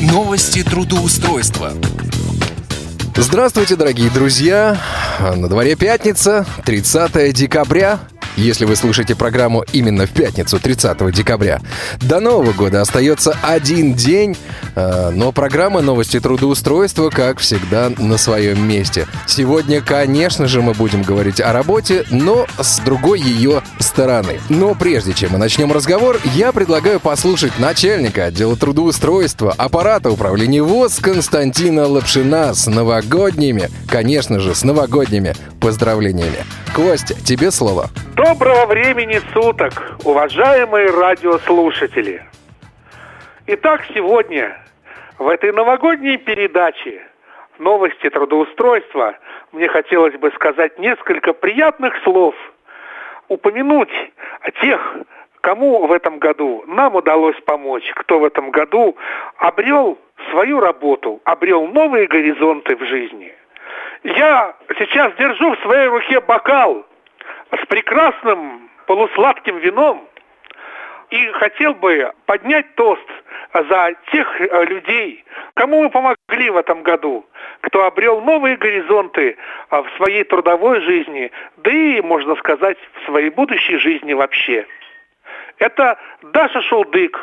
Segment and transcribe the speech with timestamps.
[0.00, 1.72] Новости трудоустройства.
[3.14, 4.80] Здравствуйте, дорогие друзья!
[5.20, 8.00] На дворе пятница, 30 декабря.
[8.36, 11.60] Если вы слушаете программу именно в пятницу, 30 декабря.
[12.00, 14.36] До Нового года остается один день,
[14.74, 19.06] э, но программа «Новости трудоустройства», как всегда, на своем месте.
[19.26, 24.40] Сегодня, конечно же, мы будем говорить о работе, но с другой ее стороны.
[24.48, 30.98] Но прежде чем мы начнем разговор, я предлагаю послушать начальника отдела трудоустройства аппарата управления ВОЗ
[31.00, 36.44] Константина Лапшина с новогодними, конечно же, с новогодними поздравлениями.
[36.74, 37.86] Костя, тебе слово.
[38.14, 42.22] Доброго времени суток, уважаемые радиослушатели!
[43.48, 44.56] Итак, сегодня
[45.18, 47.02] в этой новогодней передаче
[47.58, 49.18] «Новости трудоустройства»
[49.50, 52.36] мне хотелось бы сказать несколько приятных слов,
[53.26, 53.92] упомянуть
[54.40, 54.96] о тех,
[55.40, 58.96] кому в этом году нам удалось помочь, кто в этом году
[59.38, 59.98] обрел
[60.30, 63.34] свою работу, обрел новые горизонты в жизни.
[64.02, 66.86] Я сейчас держу в своей руке бокал
[67.52, 70.08] с прекрасным полусладким вином
[71.10, 73.06] и хотел бы поднять тост
[73.52, 77.26] за тех э, людей, кому мы помогли в этом году,
[77.62, 79.36] кто обрел новые горизонты
[79.68, 84.66] а, в своей трудовой жизни, да и, можно сказать, в своей будущей жизни вообще.
[85.58, 87.20] Это Даша Шулдык,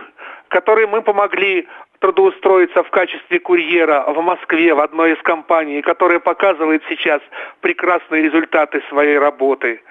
[0.50, 1.68] которой мы помогли
[2.00, 7.22] трудоустроиться в качестве курьера в Москве в одной из компаний, которая показывает сейчас
[7.62, 9.82] прекрасные результаты своей работы.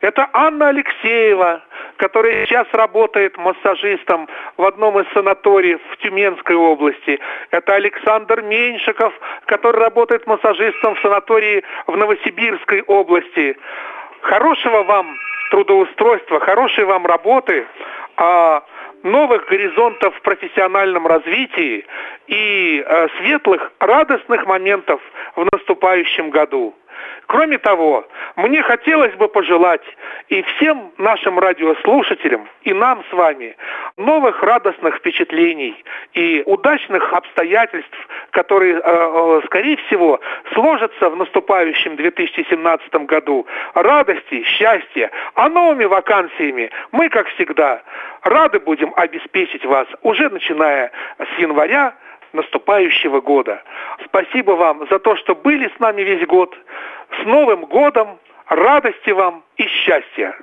[0.00, 1.62] Это Анна Алексеева,
[1.96, 7.20] которая сейчас работает массажистом в одном из санаториев в Тюменской области.
[7.50, 9.12] Это Александр Меньшиков,
[9.44, 13.56] который работает массажистом в санатории в Новосибирской области.
[14.22, 15.14] Хорошего вам
[15.50, 17.66] трудоустройства, хорошей вам работы.
[18.16, 18.62] А
[19.02, 21.84] новых горизонтов в профессиональном развитии
[22.26, 25.00] и э, светлых, радостных моментов
[25.36, 26.74] в наступающем году.
[27.26, 29.84] Кроме того, мне хотелось бы пожелать
[30.28, 33.56] и всем нашим радиослушателям, и нам с вами
[33.96, 35.84] новых радостных впечатлений
[36.14, 37.96] и удачных обстоятельств,
[38.30, 40.20] которые, э, э, скорее всего,
[40.54, 43.46] сложатся в наступающем 2017 году.
[43.74, 47.82] Радости, счастья, а новыми вакансиями мы, как всегда,
[48.22, 51.94] рады будем обеспечить вас уже начиная с января
[52.32, 53.62] наступающего года.
[54.04, 56.56] Спасибо вам за то, что были с нами весь год.
[57.20, 58.18] С Новым годом!
[58.48, 60.34] Радости вам и счастья!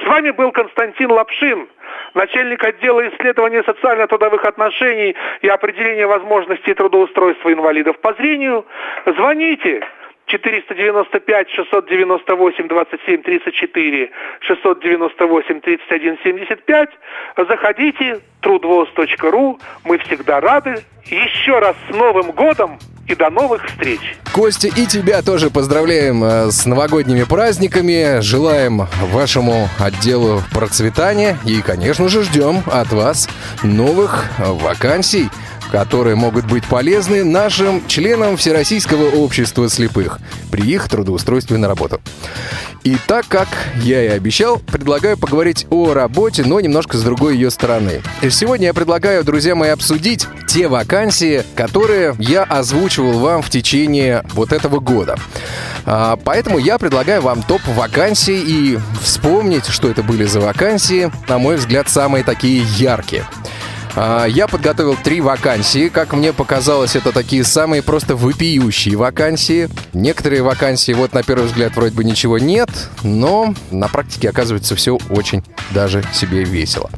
[0.00, 1.68] С вами был Константин Лапшин,
[2.14, 8.64] начальник отдела исследования социально-трудовых отношений и определения возможностей трудоустройства инвалидов по зрению.
[9.04, 9.86] Звоните
[10.38, 14.10] 495 698 27 34
[14.40, 16.88] 698 31 75.
[17.48, 19.58] Заходите трудвоз.ру.
[19.84, 20.76] Мы всегда рады.
[21.04, 22.78] Еще раз с Новым годом
[23.08, 24.00] и до новых встреч.
[24.32, 28.20] Костя, и тебя тоже поздравляем э, с новогодними праздниками.
[28.20, 33.28] Желаем вашему отделу процветания и, конечно же, ждем от вас
[33.62, 35.28] новых вакансий
[35.72, 40.18] которые могут быть полезны нашим членам Всероссийского общества слепых
[40.50, 41.98] при их трудоустройстве на работу.
[42.84, 47.50] И так как я и обещал, предлагаю поговорить о работе, но немножко с другой ее
[47.50, 48.02] стороны.
[48.20, 54.26] И сегодня я предлагаю, друзья мои, обсудить те вакансии, которые я озвучивал вам в течение
[54.34, 55.16] вот этого года.
[55.86, 61.38] А, поэтому я предлагаю вам топ вакансий и вспомнить, что это были за вакансии, на
[61.38, 63.24] мой взгляд, самые такие яркие.
[63.94, 65.88] А, я подготовил три вакансии.
[65.88, 69.68] Как мне показалось, это такие самые просто вопиющие вакансии.
[69.92, 72.70] Некоторые вакансии, вот на первый взгляд, вроде бы ничего нет,
[73.02, 76.90] но на практике оказывается все очень даже себе весело.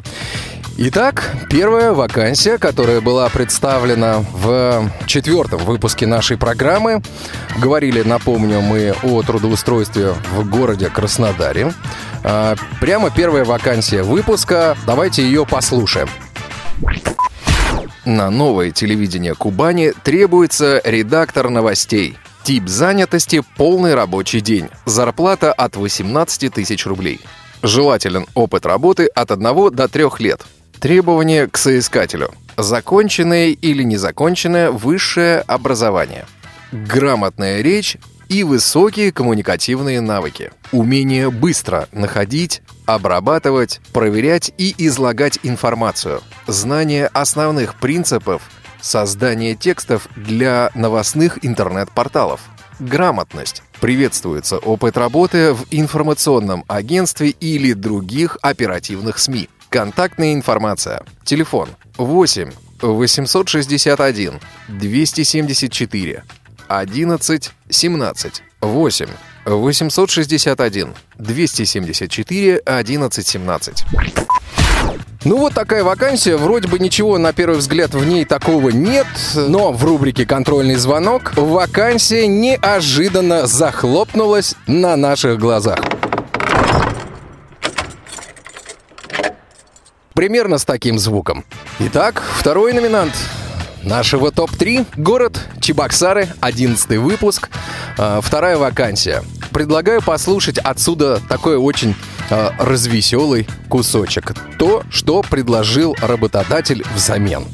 [0.77, 7.01] Итак, первая вакансия, которая была представлена в четвертом выпуске нашей программы.
[7.59, 11.73] Говорили, напомню, мы о трудоустройстве в городе Краснодаре.
[12.25, 14.77] А, прямо первая вакансия выпуска.
[14.85, 16.09] Давайте ее послушаем.
[18.05, 22.19] На новое телевидение Кубани требуется редактор новостей.
[22.43, 24.69] Тип занятости– полный рабочий день.
[24.85, 27.21] Зарплата от 18 тысяч рублей.
[27.63, 30.43] Желателен опыт работы от 1 до 3 лет.
[30.81, 32.35] Требования к соискателю.
[32.59, 36.27] Законченное или незаконченное высшее образование.
[36.73, 37.97] Грамотная речь
[38.29, 40.51] и высокие коммуникативные навыки.
[40.73, 46.21] Умение быстро находить, обрабатывать, проверять и излагать информацию.
[46.47, 48.43] Знание основных принципов
[48.81, 52.41] создания текстов для новостных интернет-порталов.
[52.79, 53.63] Грамотность.
[53.81, 59.49] Приветствуется опыт работы в информационном агентстве или других оперативных СМИ.
[59.71, 61.03] Контактная информация.
[61.25, 62.51] Телефон 8
[62.81, 66.25] 861 274
[66.69, 69.07] 11 17 8
[69.45, 73.85] 861 274 11 17
[75.25, 79.73] ну вот такая вакансия, вроде бы ничего на первый взгляд в ней такого нет, но
[79.73, 85.79] в рубрике «Контрольный звонок» вакансия неожиданно захлопнулась на наших глазах.
[90.13, 91.45] Примерно с таким звуком.
[91.81, 93.15] Итак, второй номинант
[93.85, 97.49] нашего топ-3– город Чебоксары, 11 выпуск,
[97.99, 99.23] а, вторая вакансия.
[99.51, 101.95] Предлагаю послушать отсюда такой очень
[102.29, 104.35] э, развеселый кусочек.
[104.59, 107.45] То, что предложил работодатель взамен.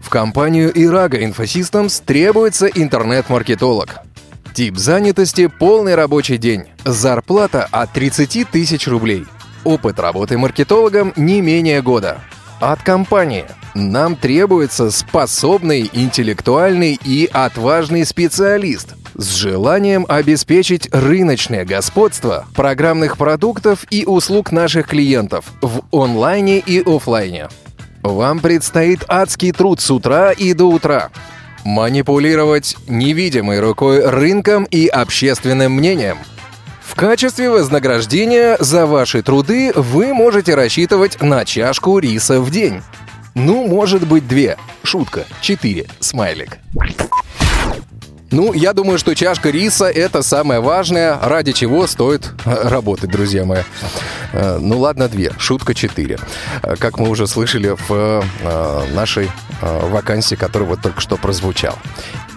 [0.00, 3.98] В компанию Ираga Infosystems требуется интернет-маркетолог.
[4.54, 6.64] Тип занятости– полный рабочий день.
[6.84, 9.26] Зарплата от 30 тысяч рублей.
[9.64, 12.20] Опыт работы маркетологом не менее года.
[12.60, 13.44] От компании
[13.74, 24.04] нам требуется способный, интеллектуальный и отважный специалист– с желанием обеспечить рыночное господство программных продуктов и
[24.04, 27.48] услуг наших клиентов в онлайне и офлайне.
[28.02, 31.10] Вам предстоит адский труд с утра и до утра.
[31.64, 36.18] Манипулировать невидимой рукой рынком и общественным мнением.
[36.82, 42.82] В качестве вознаграждения за ваши труды вы можете рассчитывать на чашку риса в день.
[43.34, 44.56] Ну, может быть, две.
[44.82, 45.24] Шутка.
[45.40, 45.86] Четыре.
[46.00, 46.58] Смайлик.
[48.32, 53.44] Ну, я думаю, что чашка риса— это самое важное, ради чего стоит э, работать, друзья
[53.44, 53.62] мои.
[54.32, 55.32] Э, ну ладно, две.
[55.36, 56.18] Шутка четыре.
[56.62, 58.24] Э, как мы уже слышали в
[58.94, 59.30] нашей
[59.60, 61.78] вакансии, которая вот только что прозвучала.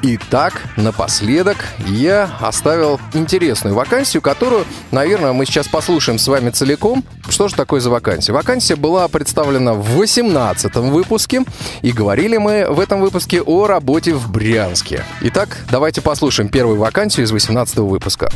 [0.02, 1.58] Итак, напоследок
[1.88, 7.04] я оставил интересную вакансию, которую, наверное, мы сейчас послушаем с вами целиком.
[7.30, 8.34] Что же такое за вакансия?
[8.34, 11.44] Вакансия была представлена в 18 выпуске,
[11.82, 15.04] и говорили мы в этом выпуске о работе в Брянске.
[15.22, 18.30] Итак, давайте послушаем первую вакансию из 18 выпуска.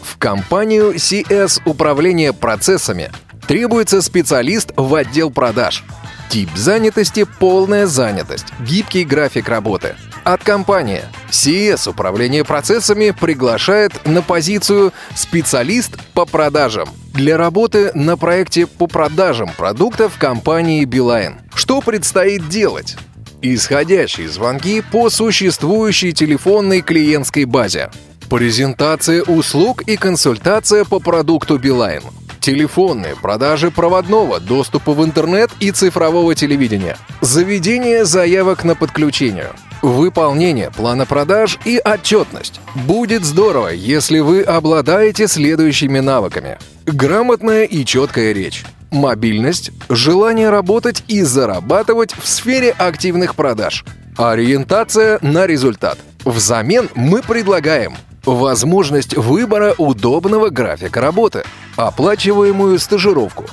[0.00, 3.10] В компанию CS Управление процессами
[3.46, 5.84] требуется специалист в отдел продаж.
[6.30, 9.94] Тип занятости– полная занятость, гибкий график работы–
[10.24, 11.02] от компании.
[11.30, 19.50] CS Управление процессами приглашает на позицию специалист по продажам для работы на проекте по продажам
[19.56, 21.40] продуктов компании Билайн.
[21.54, 22.96] Что предстоит делать?
[23.42, 27.90] Исходящие звонки по существующей телефонной клиентской базе.
[28.30, 32.02] Презентация услуг и консультация по продукту Билайн.
[32.40, 36.96] Телефонные продажи проводного, доступа в интернет и цифрового телевидения.
[37.20, 39.50] Заведение заявок на подключение–
[39.82, 42.60] Выполнение плана продаж и отчетность.
[42.86, 46.58] Будет здорово, если вы обладаете следующими навыками.
[46.86, 48.64] Грамотная и четкая речь.
[48.92, 53.84] Мобильность, желание работать и зарабатывать в сфере активных продаж.
[54.16, 55.98] Ориентация на результат.
[56.24, 61.42] Взамен мы предлагаем возможность выбора удобного графика работы,
[61.74, 63.46] оплачиваемую стажировку,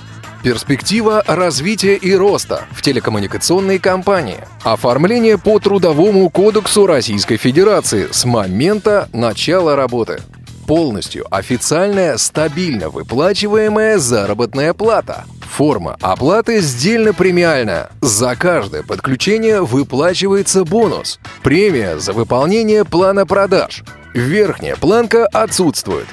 [0.43, 4.39] Перспектива развития и роста в телекоммуникационной компании.
[4.63, 10.21] Оформление по Трудовому кодексу Российской Федерации с момента начала работы.
[10.65, 15.25] Полностью официальная, стабильно выплачиваемая заработная плата.
[15.41, 17.89] Форма оплаты сдельно-премиальная.
[17.99, 21.19] За каждое подключение выплачивается бонус.
[21.43, 23.83] Премия за выполнение плана продаж.
[24.13, 26.07] Верхняя планка отсутствует.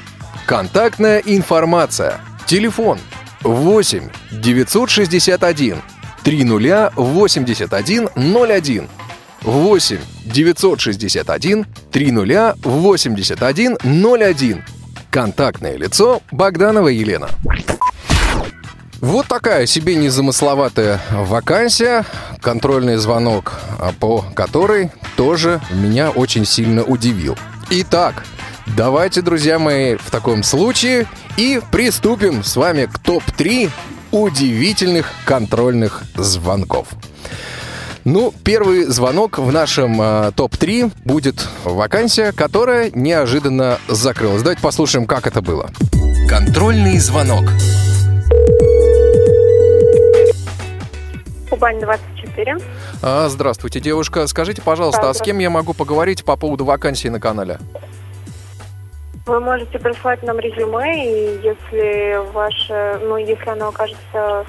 [0.47, 2.21] Контактная информация.
[2.47, 2.99] Телефон
[3.47, 5.83] 8 961
[6.25, 8.89] 30 81 01
[9.43, 14.65] 8 961 30 81 01
[15.11, 17.31] Контактное лицо Богданова Елена.
[19.01, 22.05] Вот такая себе незамысловатая вакансия,
[22.43, 27.37] контрольный звонок, а, по которой тоже меня очень сильно удивил.
[27.71, 28.25] Итак,
[28.75, 31.07] давайте, друзья мои, в таком случае
[31.37, 33.71] и приступим с вами к топ-3
[34.13, 36.89] удивительных контрольных звонков.
[38.05, 44.43] Ну, первый звонок в нашем э, топ-3 будет вакансия, которая неожиданно закрылась.
[44.43, 45.71] Давайте послушаем, как это было.
[46.29, 47.45] Контрольный звонок.
[51.51, 52.59] Кубань 24.
[53.03, 54.27] А, здравствуйте, девушка.
[54.29, 57.59] Скажите, пожалуйста, а с кем я могу поговорить по поводу вакансии на канале?
[59.27, 64.47] Вы можете прислать нам резюме, и если ваше, ну, если оно окажется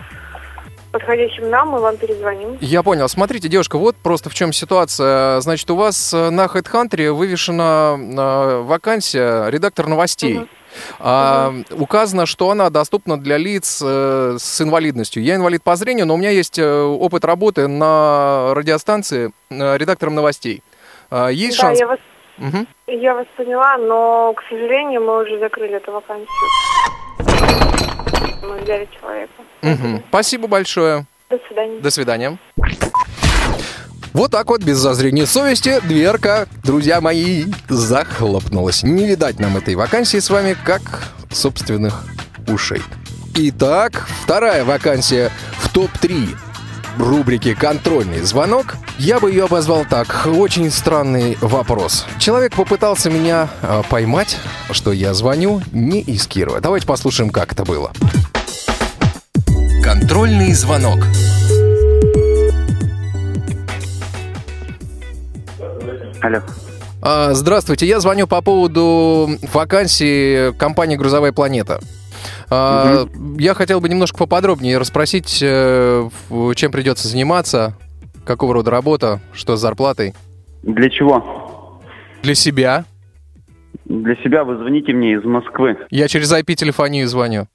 [0.92, 2.58] подходящим нам, мы вам перезвоним.
[2.62, 3.10] Я понял.
[3.10, 5.40] Смотрите, девушка, вот просто в чем ситуация.
[5.42, 10.38] Значит, у вас на HeadHunter вывешена э, вакансия редактор новостей.
[10.38, 10.48] Угу.
[11.00, 15.24] А, указано, что она доступна для лиц э, с инвалидностью.
[15.24, 20.16] Я инвалид по зрению, но у меня есть э, опыт работы на радиостанции э, редактором
[20.16, 20.64] новостей.
[21.10, 21.80] А, есть да, шанс?
[21.80, 22.00] я вас,
[22.38, 22.68] Мгм.
[22.88, 26.28] я вас поняла, но, к сожалению, мы уже закрыли эту вакансию.
[28.44, 29.34] Мы взяли человека.
[29.62, 30.04] Мгм.
[30.10, 31.06] Спасибо большое.
[31.30, 31.80] До свидания.
[31.80, 32.38] До свидания.
[34.14, 38.82] Вот так вот, без зазрения совести, дверка, друзья мои, захлопнулась.
[38.82, 40.82] Не видать нам этой вакансии с вами, как
[41.32, 42.04] собственных
[42.48, 42.82] ушей.
[43.36, 45.30] Итак, вторая вакансия
[45.60, 46.36] в топ-3
[46.98, 48.76] рубрики «Контрольный звонок».
[48.98, 50.26] Я бы ее обозвал так.
[50.26, 52.06] Очень странный вопрос.
[52.20, 54.38] Человек попытался меня э, поймать,
[54.72, 56.62] что я звоню не из Кирова.
[56.62, 57.92] Давайте послушаем, как это было.
[59.84, 61.00] Контрольный звонок.
[66.22, 66.40] Алло.
[67.02, 71.80] А, Здравствуйте, я звоню по поводу вакансии компании «Грузовая планета».
[72.50, 73.06] А,
[73.38, 76.10] Я хотел бы немножко поподробнее расспросить, э,
[76.56, 77.74] чем придется заниматься,
[78.26, 80.14] какого рода работа, что с зарплатой.
[80.64, 81.82] Для чего?
[82.24, 82.86] Для себя.
[83.86, 85.78] Для себя вы звоните мне из Москвы.
[85.90, 87.48] Я через IP-телефонию звоню.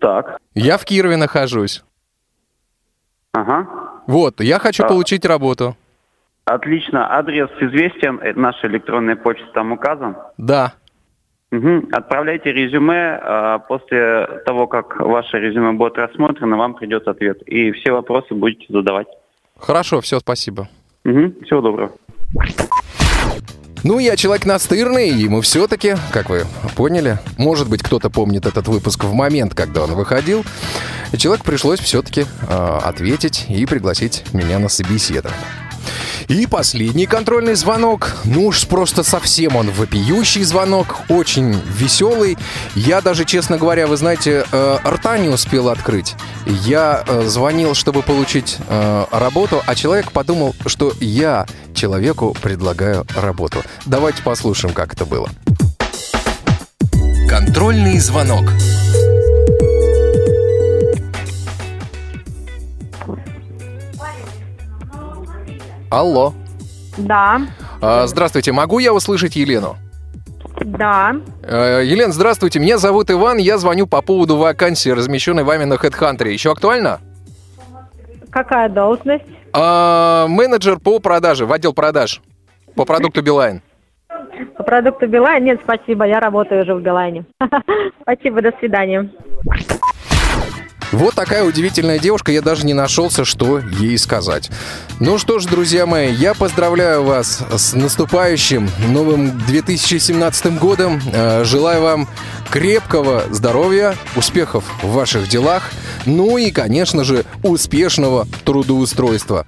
[0.00, 0.38] Так.
[0.54, 1.82] Я в Кирове нахожусь.
[3.32, 3.66] Ага.
[4.06, 4.88] Вот, я хочу А.
[4.88, 5.76] получить работу.
[6.44, 7.14] Отлично.
[7.14, 8.18] Адрес известен.
[8.20, 10.16] э, Наша электронная почта там указан.
[10.38, 10.74] Да.
[11.50, 11.88] Угу.
[11.92, 13.18] Отправляйте резюме.
[13.22, 17.42] а После того, как ваше резюме будет рассмотрено, вам придет ответ.
[17.46, 19.08] И все вопросы будете задавать.
[19.58, 20.68] Хорошо, все, спасибо.
[21.04, 21.44] Угу.
[21.44, 21.92] Всего доброго.
[23.84, 26.42] Ну, я человек настырный, и ему все-таки, как вы
[26.76, 30.44] поняли, может быть, кто-то помнит этот выпуск в момент, когда он выходил,
[31.12, 35.38] и человеку пришлось все-таки ответить и пригласить меня на собеседование.
[36.28, 38.16] И последний контрольный звонок.
[38.24, 42.36] Ну уж просто совсем он вопиющий звонок, очень веселый.
[42.74, 46.14] Я даже, честно говоря, вы знаете, э, рта не успел открыть.
[46.46, 53.62] Я э, звонил, чтобы получить э, работу, а человек подумал, что я человеку предлагаю работу.
[53.86, 55.28] Давайте послушаем, как это было.
[57.28, 58.50] Контрольный звонок.
[65.90, 66.32] Алло.
[66.96, 67.40] Да,
[67.80, 69.76] А, Здравствуйте, могу я услышать Елену?
[70.60, 71.14] да.
[71.44, 72.58] Э, Елена, здравствуйте.
[72.58, 73.38] Меня зовут Иван.
[73.38, 76.28] Я звоню по поводу вакансии, размещенной вами на HeadHunter.
[76.28, 77.00] Еще актуально?
[78.30, 79.24] Какая должность?
[79.52, 82.20] А, менеджер по продаже, в отдел продаж.
[82.74, 83.62] По продукту Билайн.
[84.56, 85.44] По продукту Билайн?
[85.44, 87.24] Нет, спасибо, я работаю уже в Билайне.
[88.02, 89.10] Спасибо, до свидания.
[90.92, 94.50] Вот такая удивительная девушка, я даже не нашелся, что ей сказать.
[95.00, 101.00] Ну что ж, друзья мои, я поздравляю вас с наступающим новым 2017 годом.
[101.12, 102.08] Э, Желаю вам
[102.50, 105.70] крепкого здоровья, успехов в ваших делах,
[106.06, 109.44] ну и, конечно же, успешного трудоустройства.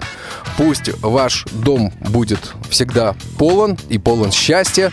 [0.59, 4.93] Пусть ваш дом будет всегда полон и полон счастья,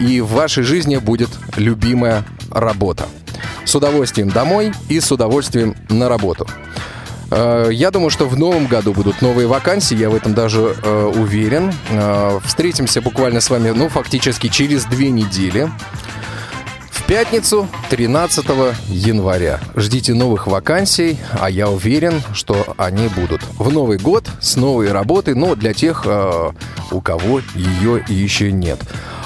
[0.00, 3.06] и в вашей жизни будет любимая работа
[3.64, 6.46] с удовольствием домой и с удовольствием на работу.
[7.30, 11.12] Э, Я думаю, что в новом году будут новые вакансии, я в этом даже э,
[11.16, 11.72] уверен.
[11.90, 15.70] Э, Встретимся буквально с вами, ну, фактически через две недели.
[16.90, 18.46] В пятницу, 13
[18.88, 19.60] января.
[19.76, 25.34] Ждите новых вакансий, а я уверен, что они будут в Новый год с новой работой,
[25.34, 26.50] но для тех, э,
[26.90, 28.78] у кого ее еще нет.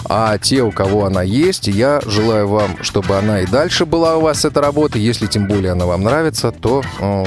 [0.08, 4.22] А те, у кого она есть, я желаю вам, чтобы она и дальше была у
[4.22, 4.98] вас, эта работа.
[4.98, 6.82] Если тем более она вам нравится, то,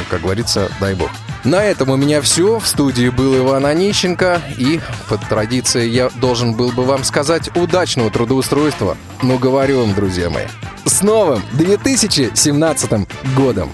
[0.10, 1.10] как говорится, дай бог.
[1.44, 2.60] На этом у меня все.
[2.60, 4.42] В студии был Иван Онищенко.
[4.58, 8.98] И, по традиции, я должен был бы вам сказать удачного трудоустройства.
[9.22, 10.46] Но говорю вам, друзья мои,
[10.86, 13.72] с новым 2017 годом!